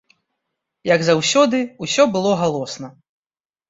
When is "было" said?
2.19-2.37